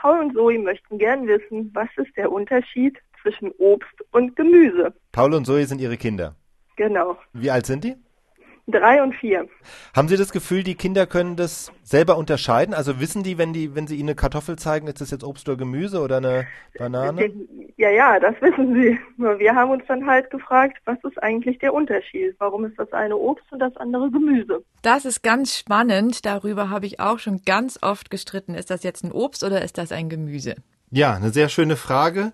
Paul 0.00 0.18
und 0.18 0.34
Zoe 0.34 0.58
möchten 0.58 0.96
gern 0.96 1.26
wissen, 1.26 1.70
was 1.74 1.88
ist 1.96 2.16
der 2.16 2.32
Unterschied 2.32 2.96
zwischen 3.20 3.50
Obst 3.58 3.94
und 4.12 4.34
Gemüse? 4.34 4.94
Paul 5.12 5.34
und 5.34 5.44
Zoe 5.44 5.66
sind 5.66 5.78
Ihre 5.78 5.98
Kinder. 5.98 6.36
Genau. 6.76 7.18
Wie 7.34 7.50
alt 7.50 7.66
sind 7.66 7.84
die? 7.84 7.96
Drei 8.70 9.02
und 9.02 9.14
vier. 9.14 9.48
Haben 9.94 10.08
Sie 10.08 10.16
das 10.16 10.32
Gefühl, 10.32 10.62
die 10.62 10.74
Kinder 10.74 11.06
können 11.06 11.36
das 11.36 11.72
selber 11.82 12.16
unterscheiden? 12.16 12.74
Also 12.74 13.00
wissen 13.00 13.22
die, 13.22 13.38
wenn 13.38 13.52
die, 13.52 13.74
wenn 13.74 13.86
Sie 13.86 13.96
ihnen 13.96 14.10
eine 14.10 14.14
Kartoffel 14.16 14.56
zeigen, 14.56 14.86
ist 14.86 15.00
das 15.00 15.10
jetzt 15.10 15.24
Obst 15.24 15.48
oder 15.48 15.58
Gemüse 15.58 16.00
oder 16.00 16.18
eine 16.18 16.46
Banane? 16.78 17.32
Ja, 17.76 17.90
ja, 17.90 18.20
das 18.20 18.34
wissen 18.40 18.74
sie. 18.74 18.98
Nur 19.16 19.38
wir 19.38 19.54
haben 19.54 19.70
uns 19.70 19.84
dann 19.88 20.06
halt 20.06 20.30
gefragt, 20.30 20.78
was 20.84 20.98
ist 21.04 21.22
eigentlich 21.22 21.58
der 21.58 21.72
Unterschied? 21.72 22.34
Warum 22.38 22.64
ist 22.64 22.78
das 22.78 22.92
eine 22.92 23.16
Obst 23.16 23.50
und 23.50 23.58
das 23.58 23.76
andere 23.76 24.10
Gemüse? 24.10 24.62
Das 24.82 25.04
ist 25.04 25.22
ganz 25.22 25.56
spannend. 25.56 26.26
Darüber 26.26 26.70
habe 26.70 26.86
ich 26.86 27.00
auch 27.00 27.18
schon 27.18 27.42
ganz 27.44 27.78
oft 27.82 28.10
gestritten. 28.10 28.54
Ist 28.54 28.70
das 28.70 28.82
jetzt 28.82 29.04
ein 29.04 29.12
Obst 29.12 29.44
oder 29.44 29.62
ist 29.62 29.78
das 29.78 29.92
ein 29.92 30.08
Gemüse? 30.08 30.56
Ja, 30.90 31.14
eine 31.14 31.30
sehr 31.30 31.48
schöne 31.48 31.76
Frage 31.76 32.32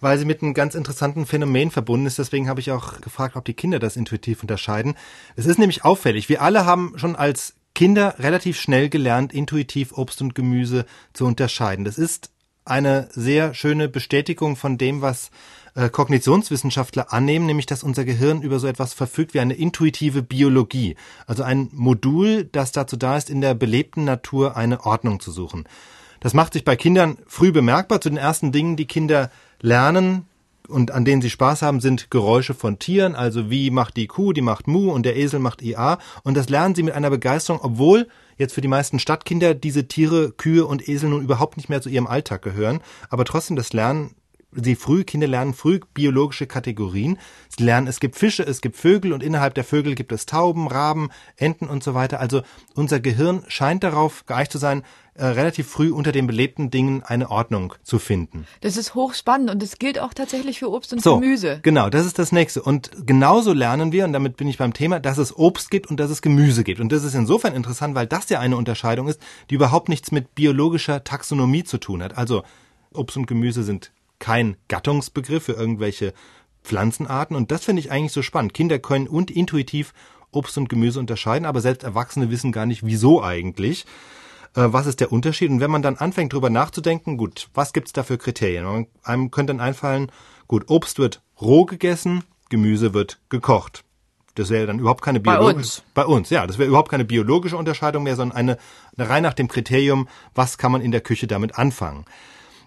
weil 0.00 0.18
sie 0.18 0.24
mit 0.24 0.42
einem 0.42 0.54
ganz 0.54 0.74
interessanten 0.74 1.26
Phänomen 1.26 1.70
verbunden 1.70 2.06
ist. 2.06 2.18
Deswegen 2.18 2.48
habe 2.48 2.60
ich 2.60 2.70
auch 2.70 3.00
gefragt, 3.00 3.36
ob 3.36 3.44
die 3.44 3.54
Kinder 3.54 3.78
das 3.78 3.96
intuitiv 3.96 4.42
unterscheiden. 4.42 4.94
Es 5.36 5.46
ist 5.46 5.58
nämlich 5.58 5.84
auffällig. 5.84 6.28
Wir 6.28 6.42
alle 6.42 6.66
haben 6.66 6.94
schon 6.96 7.16
als 7.16 7.54
Kinder 7.74 8.16
relativ 8.18 8.58
schnell 8.58 8.88
gelernt, 8.88 9.32
intuitiv 9.32 9.92
Obst 9.92 10.20
und 10.22 10.34
Gemüse 10.34 10.86
zu 11.12 11.24
unterscheiden. 11.26 11.84
Das 11.84 11.98
ist 11.98 12.30
eine 12.64 13.08
sehr 13.12 13.54
schöne 13.54 13.88
Bestätigung 13.88 14.56
von 14.56 14.76
dem, 14.76 15.02
was 15.02 15.30
äh, 15.74 15.88
Kognitionswissenschaftler 15.88 17.12
annehmen, 17.12 17.46
nämlich 17.46 17.66
dass 17.66 17.82
unser 17.82 18.04
Gehirn 18.04 18.42
über 18.42 18.58
so 18.58 18.66
etwas 18.66 18.92
verfügt 18.92 19.34
wie 19.34 19.40
eine 19.40 19.54
intuitive 19.54 20.22
Biologie, 20.22 20.96
also 21.26 21.42
ein 21.42 21.68
Modul, 21.72 22.44
das 22.44 22.72
dazu 22.72 22.96
da 22.96 23.16
ist, 23.16 23.30
in 23.30 23.40
der 23.40 23.54
belebten 23.54 24.04
Natur 24.04 24.56
eine 24.56 24.84
Ordnung 24.84 25.20
zu 25.20 25.30
suchen. 25.30 25.64
Das 26.20 26.34
macht 26.34 26.52
sich 26.52 26.64
bei 26.64 26.76
Kindern 26.76 27.18
früh 27.26 27.50
bemerkbar. 27.50 28.00
Zu 28.00 28.10
den 28.10 28.18
ersten 28.18 28.52
Dingen, 28.52 28.76
die 28.76 28.86
Kinder 28.86 29.30
lernen 29.60 30.26
und 30.68 30.92
an 30.92 31.04
denen 31.04 31.20
sie 31.20 31.30
Spaß 31.30 31.62
haben, 31.62 31.80
sind 31.80 32.10
Geräusche 32.10 32.54
von 32.54 32.78
Tieren, 32.78 33.14
also 33.14 33.50
wie 33.50 33.70
macht 33.70 33.96
die 33.96 34.06
Kuh, 34.06 34.32
die 34.32 34.40
macht 34.40 34.68
Mu 34.68 34.92
und 34.92 35.04
der 35.04 35.16
Esel 35.16 35.40
macht 35.40 35.62
IA. 35.62 35.98
Und 36.22 36.36
das 36.36 36.48
lernen 36.48 36.74
sie 36.74 36.82
mit 36.82 36.94
einer 36.94 37.10
Begeisterung, 37.10 37.60
obwohl 37.62 38.08
jetzt 38.36 38.54
für 38.54 38.60
die 38.60 38.68
meisten 38.68 38.98
Stadtkinder 38.98 39.54
diese 39.54 39.88
Tiere, 39.88 40.32
Kühe 40.32 40.64
und 40.64 40.88
Esel 40.88 41.10
nun 41.10 41.22
überhaupt 41.22 41.56
nicht 41.56 41.68
mehr 41.68 41.82
zu 41.82 41.88
ihrem 41.88 42.06
Alltag 42.06 42.42
gehören. 42.42 42.80
Aber 43.08 43.24
trotzdem 43.24 43.56
das 43.56 43.72
Lernen 43.72 44.14
sie 44.52 44.74
früh, 44.74 45.04
Kinder 45.04 45.26
lernen 45.26 45.54
früh 45.54 45.80
biologische 45.94 46.46
Kategorien. 46.46 47.18
Sie 47.56 47.62
lernen, 47.64 47.86
es 47.86 48.00
gibt 48.00 48.16
Fische, 48.16 48.42
es 48.42 48.60
gibt 48.60 48.76
Vögel 48.76 49.12
und 49.12 49.22
innerhalb 49.22 49.54
der 49.54 49.64
Vögel 49.64 49.94
gibt 49.94 50.12
es 50.12 50.26
Tauben, 50.26 50.68
Raben, 50.68 51.10
Enten 51.36 51.68
und 51.68 51.82
so 51.82 51.94
weiter. 51.94 52.20
Also 52.20 52.42
unser 52.74 53.00
Gehirn 53.00 53.44
scheint 53.48 53.84
darauf 53.84 54.26
geeicht 54.26 54.52
zu 54.52 54.58
sein, 54.58 54.82
äh, 55.20 55.26
relativ 55.26 55.68
früh 55.68 55.92
unter 55.92 56.12
den 56.12 56.26
belebten 56.26 56.70
Dingen 56.70 57.02
eine 57.02 57.30
Ordnung 57.30 57.74
zu 57.82 57.98
finden. 57.98 58.46
Das 58.62 58.78
ist 58.78 58.94
hochspannend 58.94 59.50
und 59.50 59.62
das 59.62 59.78
gilt 59.78 59.98
auch 59.98 60.14
tatsächlich 60.14 60.60
für 60.60 60.70
Obst 60.70 60.94
und 60.94 61.02
so, 61.02 61.20
Gemüse. 61.20 61.60
Genau, 61.62 61.90
das 61.90 62.06
ist 62.06 62.18
das 62.18 62.32
nächste. 62.32 62.62
Und 62.62 62.90
genauso 63.06 63.52
lernen 63.52 63.92
wir, 63.92 64.06
und 64.06 64.14
damit 64.14 64.38
bin 64.38 64.48
ich 64.48 64.56
beim 64.56 64.72
Thema, 64.72 64.98
dass 64.98 65.18
es 65.18 65.36
Obst 65.36 65.70
gibt 65.70 65.90
und 65.90 66.00
dass 66.00 66.10
es 66.10 66.22
Gemüse 66.22 66.64
gibt. 66.64 66.80
Und 66.80 66.90
das 66.90 67.04
ist 67.04 67.14
insofern 67.14 67.54
interessant, 67.54 67.94
weil 67.94 68.06
das 68.06 68.30
ja 68.30 68.40
eine 68.40 68.56
Unterscheidung 68.56 69.08
ist, 69.08 69.20
die 69.50 69.56
überhaupt 69.56 69.90
nichts 69.90 70.10
mit 70.10 70.34
biologischer 70.34 71.04
Taxonomie 71.04 71.64
zu 71.64 71.76
tun 71.76 72.02
hat. 72.02 72.16
Also 72.16 72.42
Obst 72.94 73.18
und 73.18 73.26
Gemüse 73.26 73.62
sind 73.62 73.92
kein 74.20 74.56
Gattungsbegriff 74.68 75.44
für 75.44 75.52
irgendwelche 75.52 76.14
Pflanzenarten. 76.64 77.36
Und 77.36 77.50
das 77.50 77.66
finde 77.66 77.80
ich 77.80 77.90
eigentlich 77.90 78.12
so 78.12 78.22
spannend. 78.22 78.54
Kinder 78.54 78.78
können 78.78 79.06
und 79.06 79.30
intuitiv 79.30 79.92
Obst 80.32 80.56
und 80.56 80.70
Gemüse 80.70 80.98
unterscheiden, 80.98 81.44
aber 81.44 81.60
selbst 81.60 81.82
Erwachsene 81.82 82.30
wissen 82.30 82.52
gar 82.52 82.64
nicht, 82.64 82.86
wieso 82.86 83.22
eigentlich. 83.22 83.84
Äh, 84.54 84.72
was 84.72 84.86
ist 84.86 85.00
der 85.00 85.12
Unterschied? 85.12 85.50
Und 85.50 85.60
wenn 85.60 85.70
man 85.70 85.82
dann 85.82 85.96
anfängt, 85.96 86.32
drüber 86.32 86.50
nachzudenken, 86.50 87.16
gut, 87.16 87.48
was 87.54 87.72
gibt's 87.72 87.92
da 87.92 88.02
für 88.02 88.18
Kriterien? 88.18 88.86
Einem 89.02 89.30
könnte 89.30 89.52
dann 89.52 89.60
einfallen, 89.60 90.10
gut, 90.48 90.68
Obst 90.68 90.98
wird 90.98 91.22
roh 91.40 91.64
gegessen, 91.64 92.24
Gemüse 92.48 92.94
wird 92.94 93.20
gekocht. 93.28 93.84
Das 94.34 94.50
wäre 94.50 94.66
dann 94.66 94.78
überhaupt 94.78 95.02
keine 95.02 95.20
biologische. 95.20 95.52
Bei 95.52 95.58
uns. 95.58 95.82
Bei 95.94 96.04
uns, 96.06 96.30
ja. 96.30 96.46
Das 96.46 96.58
wäre 96.58 96.68
überhaupt 96.68 96.90
keine 96.90 97.04
biologische 97.04 97.56
Unterscheidung 97.56 98.04
mehr, 98.04 98.16
sondern 98.16 98.36
eine, 98.36 98.58
eine 98.96 99.08
rein 99.08 99.22
nach 99.22 99.34
dem 99.34 99.48
Kriterium, 99.48 100.08
was 100.34 100.56
kann 100.56 100.72
man 100.72 100.80
in 100.80 100.92
der 100.92 101.00
Küche 101.00 101.26
damit 101.26 101.58
anfangen. 101.58 102.04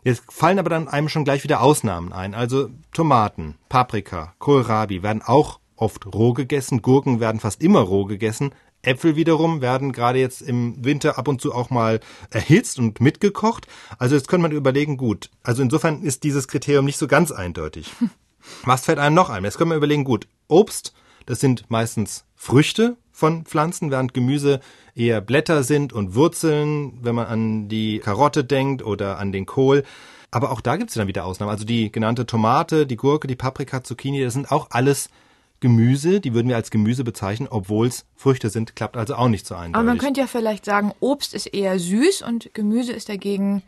Jetzt 0.03 0.23
fallen 0.29 0.59
aber 0.59 0.69
dann 0.69 0.89
einem 0.89 1.07
schon 1.07 1.23
gleich 1.23 1.43
wieder 1.43 1.61
Ausnahmen 1.61 2.11
ein. 2.11 2.33
Also 2.33 2.69
Tomaten, 2.91 3.55
Paprika, 3.69 4.33
Kohlrabi 4.37 5.01
werden 5.01 5.21
auch 5.21 5.59
oft 5.77 6.05
roh 6.13 6.33
gegessen, 6.33 6.81
Gurken 6.81 7.19
werden 7.19 7.39
fast 7.39 7.61
immer 7.61 7.79
roh 7.79 8.05
gegessen, 8.05 8.53
Äpfel 8.83 9.15
wiederum 9.15 9.61
werden 9.61 9.91
gerade 9.91 10.19
jetzt 10.19 10.41
im 10.41 10.83
Winter 10.83 11.17
ab 11.17 11.27
und 11.27 11.41
zu 11.41 11.53
auch 11.53 11.69
mal 11.69 11.99
erhitzt 12.29 12.77
und 12.79 13.01
mitgekocht. 13.01 13.67
Also 13.97 14.15
jetzt 14.15 14.27
könnte 14.27 14.43
man 14.43 14.51
überlegen, 14.51 14.97
gut, 14.97 15.29
also 15.41 15.63
insofern 15.63 16.03
ist 16.03 16.23
dieses 16.23 16.47
Kriterium 16.47 16.85
nicht 16.85 16.97
so 16.97 17.07
ganz 17.07 17.31
eindeutig. 17.31 17.91
Was 18.65 18.85
fällt 18.85 18.99
einem 18.99 19.15
noch 19.15 19.29
ein? 19.29 19.45
Jetzt 19.45 19.57
können 19.57 19.71
wir 19.71 19.77
überlegen, 19.77 20.03
gut, 20.03 20.27
Obst, 20.47 20.93
das 21.25 21.39
sind 21.39 21.69
meistens 21.69 22.25
Früchte 22.35 22.97
von 23.13 23.45
Pflanzen, 23.45 23.89
während 23.89 24.13
Gemüse 24.13 24.59
eher 24.95 25.21
Blätter 25.21 25.63
sind 25.63 25.93
und 25.93 26.13
Wurzeln, 26.13 26.99
wenn 27.01 27.15
man 27.15 27.27
an 27.27 27.69
die 27.69 27.99
Karotte 27.99 28.43
denkt 28.43 28.83
oder 28.83 29.17
an 29.17 29.31
den 29.31 29.45
Kohl. 29.45 29.83
Aber 30.29 30.51
auch 30.51 30.61
da 30.61 30.75
gibt 30.75 30.89
es 30.89 30.95
dann 30.95 31.07
wieder 31.07 31.25
Ausnahmen. 31.25 31.51
Also 31.51 31.63
die 31.63 31.91
genannte 31.91 32.25
Tomate, 32.25 32.85
die 32.85 32.97
Gurke, 32.97 33.27
die 33.27 33.35
Paprika, 33.35 33.83
Zucchini, 33.83 34.21
das 34.21 34.33
sind 34.33 34.51
auch 34.51 34.67
alles 34.71 35.09
Gemüse, 35.63 36.19
die 36.19 36.33
würden 36.33 36.49
wir 36.49 36.57
als 36.57 36.71
Gemüse 36.71 37.05
bezeichnen, 37.05 37.47
obwohl 37.49 37.87
es 37.87 38.03
Früchte 38.17 38.49
sind, 38.49 38.75
klappt 38.75 38.97
also 38.97 39.15
auch 39.15 39.29
nicht 39.29 39.47
so 39.47 39.55
eindeutig. 39.55 39.75
Aber 39.75 39.85
man 39.85 39.97
könnte 39.97 40.19
ja 40.19 40.27
vielleicht 40.27 40.65
sagen, 40.65 40.91
Obst 40.99 41.33
ist 41.33 41.45
eher 41.45 41.79
süß 41.79 42.21
und 42.21 42.53
Gemüse 42.53 42.91
ist 42.91 43.07
dagegen 43.07 43.63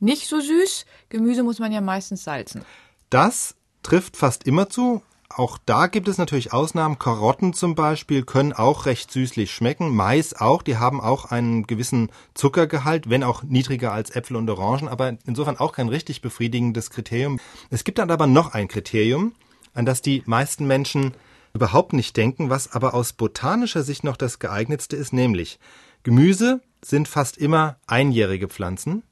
nicht 0.00 0.26
so 0.26 0.40
süß. 0.40 0.86
Gemüse 1.08 1.44
muss 1.44 1.60
man 1.60 1.70
ja 1.70 1.80
meistens 1.80 2.24
salzen. 2.24 2.62
Das 3.10 3.54
trifft 3.84 4.16
fast 4.16 4.44
immer 4.44 4.68
zu. 4.68 5.02
Auch 5.28 5.58
da 5.64 5.86
gibt 5.86 6.08
es 6.08 6.18
natürlich 6.18 6.52
Ausnahmen. 6.52 6.98
Karotten 6.98 7.52
zum 7.52 7.76
Beispiel 7.76 8.24
können 8.24 8.52
auch 8.52 8.86
recht 8.86 9.12
süßlich 9.12 9.52
schmecken. 9.52 9.94
Mais 9.94 10.34
auch. 10.34 10.62
Die 10.62 10.78
haben 10.78 11.00
auch 11.00 11.26
einen 11.26 11.68
gewissen 11.68 12.10
Zuckergehalt, 12.34 13.08
wenn 13.08 13.22
auch 13.22 13.44
niedriger 13.44 13.92
als 13.92 14.10
Äpfel 14.10 14.34
und 14.34 14.50
Orangen, 14.50 14.88
aber 14.88 15.16
insofern 15.26 15.58
auch 15.58 15.70
kein 15.70 15.88
richtig 15.88 16.22
befriedigendes 16.22 16.90
Kriterium. 16.90 17.38
Es 17.70 17.84
gibt 17.84 17.98
dann 17.98 18.10
aber 18.10 18.26
noch 18.26 18.52
ein 18.52 18.66
Kriterium, 18.66 19.32
an 19.74 19.86
das 19.86 20.02
die 20.02 20.24
meisten 20.26 20.66
Menschen 20.66 21.14
überhaupt 21.56 21.92
nicht 21.92 22.16
denken, 22.16 22.50
was 22.50 22.72
aber 22.72 22.94
aus 22.94 23.12
botanischer 23.12 23.82
Sicht 23.82 24.04
noch 24.04 24.16
das 24.16 24.38
geeignetste 24.38 24.96
ist, 24.96 25.12
nämlich 25.12 25.58
Gemüse 26.02 26.60
sind 26.84 27.08
fast 27.08 27.38
immer 27.38 27.78
einjährige 27.86 28.48
Pflanzen. 28.48 29.02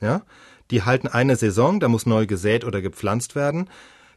Ja, 0.00 0.22
die 0.70 0.82
halten 0.82 1.08
eine 1.08 1.36
Saison, 1.36 1.80
da 1.80 1.88
muss 1.88 2.06
neu 2.06 2.26
gesät 2.26 2.64
oder 2.64 2.82
gepflanzt 2.82 3.34
werden. 3.34 3.68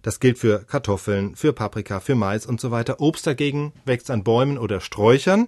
Das 0.02 0.20
gilt 0.20 0.38
für 0.38 0.60
Kartoffeln, 0.60 1.36
für 1.36 1.54
Paprika, 1.54 2.00
für 2.00 2.16
Mais 2.16 2.46
und 2.46 2.62
so 2.62 2.70
weiter. 2.72 3.00
Obst 3.00 3.26
dagegen 3.26 3.74
wächst 3.86 4.12
an 4.12 4.24
Bäumen 4.24 4.58
oder 4.58 4.82
Sträuchern, 4.82 5.48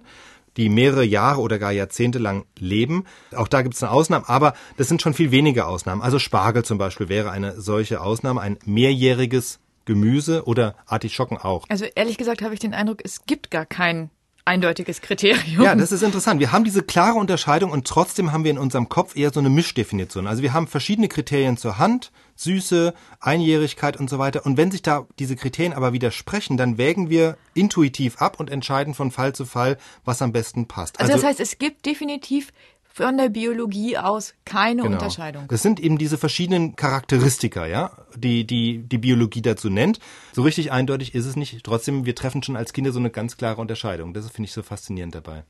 die 0.56 0.68
mehrere 0.68 1.04
Jahre 1.04 1.40
oder 1.40 1.58
gar 1.58 1.72
Jahrzehnte 1.72 2.18
lang 2.18 2.44
leben. 2.58 3.04
Auch 3.34 3.48
da 3.48 3.62
gibt 3.62 3.74
es 3.74 3.82
eine 3.82 3.92
Ausnahme, 3.92 4.28
aber 4.28 4.54
das 4.76 4.88
sind 4.88 5.02
schon 5.02 5.14
viel 5.14 5.30
weniger 5.30 5.68
Ausnahmen. 5.68 6.02
Also 6.02 6.18
Spargel 6.18 6.64
zum 6.64 6.78
Beispiel 6.78 7.08
wäre 7.08 7.30
eine 7.30 7.60
solche 7.60 8.00
Ausnahme, 8.00 8.40
ein 8.40 8.58
mehrjähriges 8.64 9.60
Gemüse 9.84 10.44
oder 10.46 10.74
Artischocken 10.86 11.38
auch. 11.38 11.64
Also 11.68 11.84
ehrlich 11.94 12.18
gesagt 12.18 12.42
habe 12.42 12.54
ich 12.54 12.60
den 12.60 12.74
Eindruck, 12.74 13.00
es 13.04 13.24
gibt 13.26 13.50
gar 13.50 13.66
kein 13.66 14.10
eindeutiges 14.44 15.00
Kriterium. 15.00 15.62
Ja, 15.62 15.74
das 15.74 15.92
ist 15.92 16.02
interessant. 16.02 16.40
Wir 16.40 16.52
haben 16.52 16.64
diese 16.64 16.82
klare 16.82 17.18
Unterscheidung 17.18 17.70
und 17.70 17.86
trotzdem 17.86 18.32
haben 18.32 18.44
wir 18.44 18.50
in 18.50 18.58
unserem 18.58 18.88
Kopf 18.88 19.16
eher 19.16 19.32
so 19.32 19.40
eine 19.40 19.50
Mischdefinition. 19.50 20.26
Also 20.26 20.42
wir 20.42 20.52
haben 20.52 20.66
verschiedene 20.66 21.08
Kriterien 21.08 21.56
zur 21.56 21.78
Hand, 21.78 22.10
Süße, 22.34 22.92
Einjährigkeit 23.20 23.96
und 23.96 24.10
so 24.10 24.18
weiter. 24.18 24.44
Und 24.44 24.56
wenn 24.56 24.70
sich 24.70 24.82
da 24.82 25.06
diese 25.18 25.36
Kriterien 25.36 25.72
aber 25.72 25.92
widersprechen, 25.92 26.56
dann 26.56 26.76
wägen 26.76 27.08
wir 27.08 27.36
intuitiv 27.54 28.20
ab 28.20 28.40
und 28.40 28.50
entscheiden 28.50 28.94
von 28.94 29.10
Fall 29.12 29.32
zu 29.32 29.44
Fall, 29.44 29.78
was 30.04 30.22
am 30.22 30.32
besten 30.32 30.66
passt. 30.66 30.98
Also, 30.98 31.12
also 31.12 31.22
das 31.22 31.30
heißt, 31.30 31.40
es 31.40 31.58
gibt 31.58 31.86
definitiv 31.86 32.52
von 32.92 33.16
der 33.16 33.30
Biologie 33.30 33.96
aus 33.96 34.34
keine 34.44 34.82
genau. 34.82 34.94
Unterscheidung. 34.94 35.46
Das 35.48 35.62
sind 35.62 35.80
eben 35.80 35.98
diese 35.98 36.18
verschiedenen 36.18 36.76
Charakteristika, 36.76 37.66
ja, 37.66 37.90
die, 38.16 38.46
die 38.46 38.82
die 38.86 38.98
Biologie 38.98 39.42
dazu 39.42 39.70
nennt. 39.70 39.98
So 40.32 40.42
richtig 40.42 40.72
eindeutig 40.72 41.14
ist 41.14 41.26
es 41.26 41.36
nicht. 41.36 41.64
Trotzdem, 41.64 42.04
wir 42.04 42.14
treffen 42.14 42.42
schon 42.42 42.56
als 42.56 42.72
Kinder 42.72 42.92
so 42.92 42.98
eine 42.98 43.10
ganz 43.10 43.36
klare 43.36 43.60
Unterscheidung. 43.60 44.12
Das 44.12 44.30
finde 44.30 44.46
ich 44.46 44.52
so 44.52 44.62
faszinierend 44.62 45.14
dabei. 45.14 45.40